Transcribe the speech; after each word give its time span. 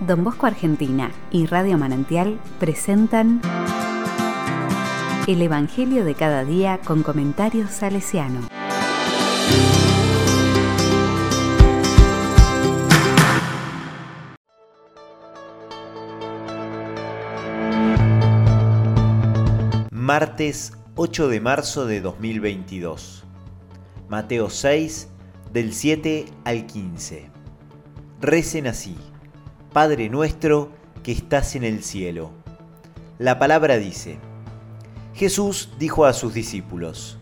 Don 0.00 0.22
Bosco 0.22 0.46
Argentina 0.46 1.10
y 1.32 1.46
Radio 1.46 1.76
Manantial 1.76 2.38
presentan 2.60 3.40
El 5.26 5.42
Evangelio 5.42 6.04
de 6.04 6.14
cada 6.14 6.44
día 6.44 6.78
con 6.84 7.02
comentarios 7.02 7.70
salesiano. 7.70 8.48
Martes 19.90 20.72
8 20.94 21.28
de 21.28 21.40
marzo 21.40 21.86
de 21.86 22.00
2022. 22.00 23.24
Mateo 24.08 24.48
6 24.48 25.08
del 25.52 25.74
7 25.74 26.26
al 26.44 26.66
15. 26.66 27.30
Recen 28.20 28.68
así. 28.68 28.96
Padre 29.72 30.08
nuestro 30.08 30.70
que 31.02 31.12
estás 31.12 31.54
en 31.54 31.62
el 31.62 31.84
cielo. 31.84 32.30
La 33.18 33.38
palabra 33.38 33.76
dice, 33.76 34.18
Jesús 35.14 35.70
dijo 35.78 36.06
a 36.06 36.14
sus 36.14 36.32
discípulos, 36.32 37.18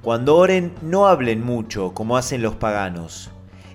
Cuando 0.00 0.36
oren 0.36 0.72
no 0.80 1.08
hablen 1.08 1.44
mucho 1.44 1.94
como 1.94 2.16
hacen 2.16 2.40
los 2.40 2.54
paganos. 2.54 3.30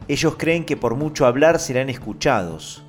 Ellos 0.07 0.35
creen 0.37 0.63
que 0.63 0.77
por 0.77 0.95
mucho 0.95 1.25
hablar 1.25 1.59
serán 1.59 1.89
escuchados. 1.89 2.83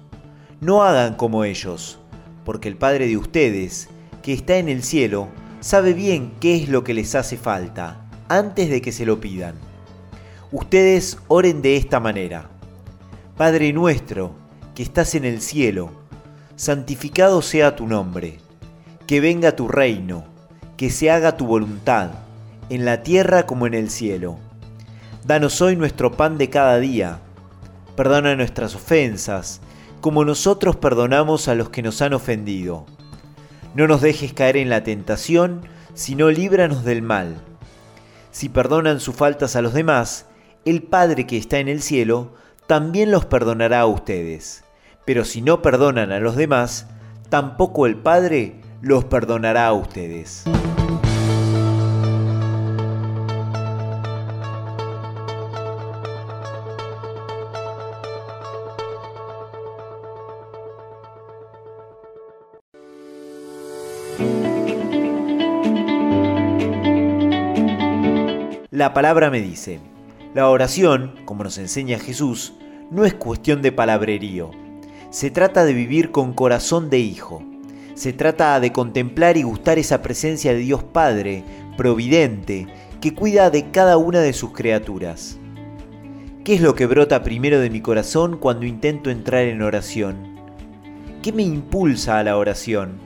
No 0.61 0.85
hagan 0.85 1.15
como 1.15 1.45
ellos, 1.45 1.99
porque 2.45 2.69
el 2.69 2.77
Padre 2.77 3.09
de 3.09 3.17
ustedes, 3.17 3.89
que 4.23 4.33
está 4.33 4.57
en 4.59 4.69
el 4.69 4.85
cielo, 4.85 5.29
sabe 5.59 5.95
bien 5.95 6.33
qué 6.41 6.55
es 6.57 6.69
lo 6.69 6.85
que 6.85 6.95
les 6.95 7.17
hace 7.17 7.37
falta, 7.37 8.09
antes 8.29 8.71
de 8.71 8.81
que 8.81 8.93
se 8.93 9.05
lo 9.05 9.19
pidan. 9.19 9.57
Ustedes 10.53 11.19
oren 11.27 11.61
de 11.61 11.77
esta 11.77 11.99
manera. 11.99 12.51
Padre 13.37 13.73
nuestro, 13.73 14.44
que 14.75 14.83
estás 14.83 15.15
en 15.15 15.25
el 15.25 15.41
cielo, 15.41 15.91
santificado 16.57 17.43
sea 17.43 17.77
tu 17.77 17.87
nombre, 17.87 18.39
que 19.07 19.21
venga 19.21 19.55
tu 19.55 19.69
reino, 19.69 20.25
que 20.77 20.91
se 20.91 21.11
haga 21.11 21.37
tu 21.37 21.47
voluntad, 21.47 22.11
en 22.71 22.85
la 22.85 23.03
tierra 23.03 23.47
como 23.47 23.67
en 23.67 23.75
el 23.75 23.91
cielo. 23.91 24.37
Danos 25.25 25.61
hoy 25.61 25.77
nuestro 25.77 26.13
pan 26.13 26.39
de 26.39 26.51
cada 26.51 26.79
día, 26.79 27.21
perdona 27.97 28.35
nuestras 28.35 28.75
ofensas, 28.75 29.61
como 30.01 30.25
nosotros 30.25 30.77
perdonamos 30.77 31.49
a 31.49 31.55
los 31.55 31.71
que 31.71 31.83
nos 31.83 32.03
han 32.03 32.13
ofendido. 32.13 32.87
No 33.75 33.87
nos 33.87 34.01
dejes 34.01 34.33
caer 34.33 34.57
en 34.57 34.71
la 34.71 34.83
tentación, 34.83 35.63
sino 35.95 36.31
líbranos 36.31 36.85
del 36.85 37.03
mal. 37.03 37.37
Si 38.33 38.49
perdonan 38.49 38.99
sus 38.99 39.15
faltas 39.15 39.55
a 39.55 39.63
los 39.63 39.73
demás, 39.73 40.27
el 40.65 40.83
Padre 40.83 41.27
que 41.27 41.37
está 41.37 41.59
en 41.59 41.69
el 41.69 41.81
cielo 41.81 42.33
también 42.67 43.11
los 43.11 43.25
perdonará 43.25 43.81
a 43.81 43.87
ustedes. 43.87 44.64
Pero 45.05 45.25
si 45.25 45.43
no 45.43 45.61
perdonan 45.61 46.13
a 46.13 46.21
los 46.21 46.37
demás, 46.37 46.89
tampoco 47.29 47.87
el 47.87 47.97
Padre 47.97 48.61
los 48.81 49.05
perdonará 49.05 49.67
a 49.67 49.73
ustedes. 49.73 50.45
La 68.71 68.93
palabra 68.93 69.31
me 69.31 69.41
dice, 69.41 69.81
la 70.35 70.49
oración, 70.49 71.15
como 71.27 71.45
nos 71.45 71.59
enseña 71.59 71.99
Jesús, 71.99 72.55
no 72.91 73.05
es 73.05 73.15
cuestión 73.15 73.63
de 73.63 73.71
palabrerío, 73.71 74.51
se 75.15 75.31
trata 75.31 75.65
de 75.65 75.73
vivir 75.75 76.11
con 76.11 76.33
corazón 76.33 76.91
de 76.91 76.99
hijo. 76.99 77.41
Se 77.95 78.13
trata 78.13 78.59
de 78.59 78.73
contemplar 78.73 79.37
y 79.37 79.45
gustar 79.45 79.79
esa 79.79 80.03
presencia 80.03 80.53
de 80.53 80.59
Dios 80.59 80.83
Padre, 80.83 81.45
providente, 81.77 82.67
que 83.01 83.15
cuida 83.15 83.49
de 83.51 83.71
cada 83.71 83.97
una 83.97 84.19
de 84.19 84.33
sus 84.33 84.51
criaturas. 84.51 85.39
¿Qué 86.43 86.57
es 86.57 86.61
lo 86.61 86.75
que 86.75 86.87
brota 86.87 87.23
primero 87.23 87.61
de 87.61 87.71
mi 87.71 87.81
corazón 87.81 88.39
cuando 88.39 88.67
intento 88.67 89.09
entrar 89.09 89.45
en 89.45 89.63
oración? 89.63 90.17
¿Qué 91.23 91.33
me 91.33 91.45
impulsa 91.45 92.19
a 92.19 92.25
la 92.25 92.37
oración? 92.37 92.99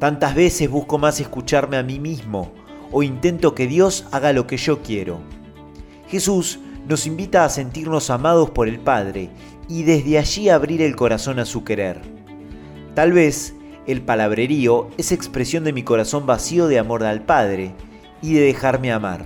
Tantas 0.00 0.34
veces 0.34 0.68
busco 0.68 0.98
más 0.98 1.20
escucharme 1.20 1.76
a 1.76 1.84
mí 1.84 2.00
mismo 2.00 2.50
o 2.90 3.04
intento 3.04 3.54
que 3.54 3.68
Dios 3.68 4.08
haga 4.10 4.32
lo 4.32 4.48
que 4.48 4.56
yo 4.56 4.82
quiero. 4.82 5.20
Jesús 6.08 6.58
nos 6.88 7.06
invita 7.06 7.44
a 7.44 7.48
sentirnos 7.48 8.10
amados 8.10 8.50
por 8.50 8.66
el 8.66 8.80
Padre 8.80 9.30
y 9.68 9.84
desde 9.84 10.18
allí 10.18 10.48
abrir 10.48 10.82
el 10.82 10.96
corazón 10.96 11.38
a 11.38 11.44
su 11.44 11.64
querer. 11.64 12.00
Tal 12.94 13.12
vez 13.12 13.54
el 13.86 14.02
palabrerío 14.02 14.88
es 14.98 15.12
expresión 15.12 15.64
de 15.64 15.72
mi 15.72 15.82
corazón 15.82 16.26
vacío 16.26 16.66
de 16.68 16.78
amor 16.78 17.04
al 17.04 17.22
Padre 17.22 17.74
y 18.20 18.34
de 18.34 18.40
dejarme 18.40 18.92
amar. 18.92 19.24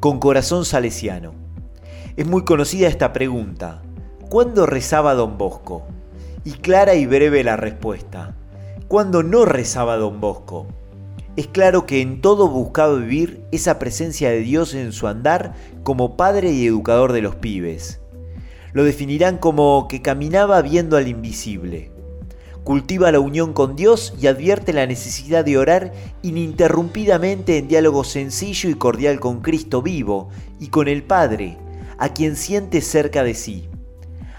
Con 0.00 0.18
corazón 0.18 0.64
salesiano. 0.64 1.34
Es 2.16 2.26
muy 2.26 2.44
conocida 2.44 2.88
esta 2.88 3.12
pregunta. 3.12 3.82
¿Cuándo 4.28 4.66
rezaba 4.66 5.14
don 5.14 5.38
Bosco? 5.38 5.86
Y 6.44 6.52
clara 6.52 6.94
y 6.94 7.06
breve 7.06 7.44
la 7.44 7.56
respuesta 7.56 8.34
cuando 8.90 9.22
no 9.22 9.44
rezaba 9.44 9.96
don 9.98 10.20
Bosco. 10.20 10.66
Es 11.36 11.46
claro 11.46 11.86
que 11.86 12.00
en 12.00 12.20
todo 12.20 12.48
buscaba 12.48 12.96
vivir 12.96 13.40
esa 13.52 13.78
presencia 13.78 14.30
de 14.30 14.40
Dios 14.40 14.74
en 14.74 14.90
su 14.90 15.06
andar 15.06 15.54
como 15.84 16.16
padre 16.16 16.50
y 16.50 16.66
educador 16.66 17.12
de 17.12 17.22
los 17.22 17.36
pibes. 17.36 18.00
Lo 18.72 18.82
definirán 18.82 19.38
como 19.38 19.86
que 19.86 20.02
caminaba 20.02 20.60
viendo 20.60 20.96
al 20.96 21.06
invisible. 21.06 21.92
Cultiva 22.64 23.12
la 23.12 23.20
unión 23.20 23.52
con 23.52 23.76
Dios 23.76 24.12
y 24.20 24.26
advierte 24.26 24.72
la 24.72 24.88
necesidad 24.88 25.44
de 25.44 25.56
orar 25.56 25.92
ininterrumpidamente 26.22 27.58
en 27.58 27.68
diálogo 27.68 28.02
sencillo 28.02 28.70
y 28.70 28.74
cordial 28.74 29.20
con 29.20 29.40
Cristo 29.40 29.82
vivo 29.82 30.30
y 30.58 30.66
con 30.66 30.88
el 30.88 31.04
Padre, 31.04 31.58
a 31.96 32.08
quien 32.08 32.34
siente 32.34 32.80
cerca 32.80 33.22
de 33.22 33.34
sí 33.34 33.69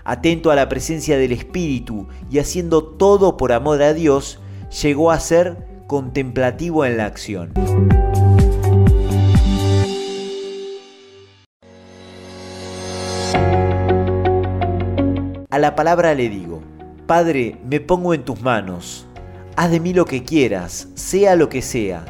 atento 0.03 0.51
a 0.51 0.56
la 0.56 0.69
presencia 0.69 1.17
del 1.17 1.31
Espíritu 1.31 2.07
y 2.29 2.39
haciendo 2.39 2.84
todo 2.84 3.38
por 3.38 3.51
amor 3.51 3.81
a 3.81 3.94
Dios, 3.94 4.39
llegó 4.81 5.12
a 5.12 5.19
ser 5.19 5.67
contemplativo 5.88 6.85
en 6.85 6.97
la 6.97 7.06
acción. 7.06 7.53
A 15.50 15.59
la 15.59 15.75
palabra 15.75 16.16
le 16.16 16.29
digo, 16.29 16.62
Padre, 17.07 17.57
me 17.66 17.81
pongo 17.81 18.13
en 18.13 18.23
tus 18.23 18.41
manos, 18.41 19.06
haz 19.57 19.69
de 19.69 19.81
mí 19.81 19.94
lo 19.94 20.06
que 20.06 20.23
quieras, 20.23 20.88
sea 20.95 21.35
lo 21.35 21.50
que 21.50 21.62
sea, 21.62 22.06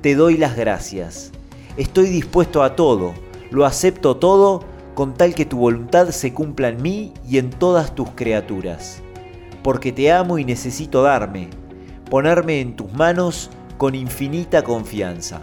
te 0.00 0.14
doy 0.14 0.38
las 0.38 0.56
gracias. 0.56 1.30
Estoy 1.76 2.08
dispuesto 2.08 2.62
a 2.62 2.74
todo, 2.74 3.12
lo 3.50 3.66
acepto 3.66 4.16
todo 4.16 4.64
con 4.96 5.12
tal 5.12 5.34
que 5.34 5.44
tu 5.44 5.58
voluntad 5.58 6.08
se 6.08 6.32
cumpla 6.32 6.70
en 6.70 6.80
mí 6.80 7.12
y 7.28 7.36
en 7.36 7.50
todas 7.50 7.94
tus 7.94 8.08
criaturas. 8.12 9.02
Porque 9.62 9.92
te 9.92 10.10
amo 10.10 10.38
y 10.38 10.44
necesito 10.46 11.02
darme, 11.02 11.50
ponerme 12.08 12.62
en 12.62 12.76
tus 12.76 12.90
manos 12.94 13.50
con 13.76 13.94
infinita 13.94 14.62
confianza. 14.62 15.42